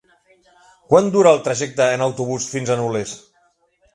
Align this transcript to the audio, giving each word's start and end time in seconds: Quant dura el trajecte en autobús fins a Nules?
Quant 0.93 1.09
dura 1.15 1.33
el 1.37 1.43
trajecte 1.49 1.87
en 1.97 2.05
autobús 2.05 2.47
fins 2.57 2.71
a 2.71 2.79
Nules? 2.83 3.17